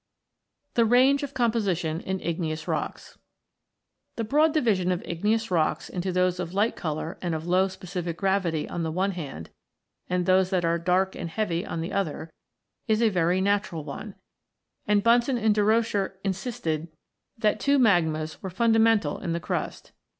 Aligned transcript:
THE 0.73 0.83
RANGE 0.83 1.21
OF 1.21 1.35
COMPOSITION 1.35 2.01
IN 2.01 2.19
IGNEOUS 2.21 2.67
ROCKS 2.67 3.19
The 4.15 4.23
broad 4.23 4.51
division 4.51 4.91
of 4.91 5.03
igneous 5.05 5.51
rocks 5.51 5.89
into 5.89 6.11
those 6.11 6.39
of 6.39 6.55
light 6.55 6.75
colour 6.75 7.19
and 7.21 7.35
of 7.35 7.45
low 7.45 7.67
specific 7.67 8.17
gravity 8.17 8.67
on 8.67 8.81
the 8.81 8.89
one 8.91 9.11
hand 9.11 9.51
and 10.09 10.25
those 10.25 10.49
that 10.49 10.65
are 10.65 10.79
dark 10.79 11.13
and 11.15 11.29
heavy 11.29 11.63
on 11.63 11.81
the 11.81 11.93
other 11.93 12.33
is 12.87 12.99
a 12.99 13.09
very 13.09 13.41
natural 13.41 13.83
one, 13.83 14.15
and 14.87 15.03
Bunsen 15.03 15.37
and 15.37 15.53
Durocher 15.53 16.17
insisted 16.23 16.87
that 17.37 17.59
two 17.59 17.77
magmas 17.77 18.41
were 18.41 18.49
fundamental 18.49 19.19
in 19.19 19.33
the 19.33 19.39
crust. 19.39 19.91